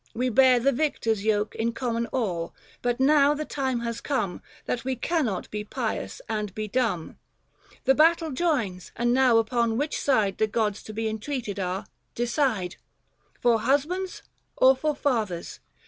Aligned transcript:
We 0.15 0.29
bear 0.29 0.59
the 0.59 0.71
Victor's 0.71 1.23
yoke 1.23 1.53
In 1.53 1.73
common 1.73 2.07
all; 2.07 2.55
but 2.81 2.99
now 2.99 3.35
the 3.35 3.45
time 3.45 3.81
has 3.81 4.01
come 4.01 4.39
220 4.65 4.65
That 4.65 4.83
we 4.83 4.95
cannot 4.95 5.51
be 5.51 5.63
pious 5.63 6.21
and 6.27 6.55
be 6.55 6.67
dumb. 6.67 7.19
The 7.83 7.93
battle 7.93 8.31
joins, 8.31 8.91
and 8.95 9.13
now 9.13 9.37
upon 9.37 9.77
which 9.77 9.99
side 9.99 10.39
The 10.39 10.47
gods 10.47 10.81
to 10.85 10.93
be 10.93 11.07
entreated 11.07 11.59
are, 11.59 11.85
decide— 12.15 12.77
For 13.41 13.59
Husbands 13.59 14.23
or 14.57 14.75
for 14.75 14.95
Fathers 14.95 15.59